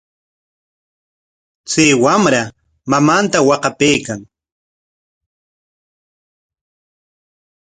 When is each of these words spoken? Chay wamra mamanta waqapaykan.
Chay 1.69 1.91
wamra 2.03 2.41
mamanta 2.89 3.37
waqapaykan. 3.47 4.19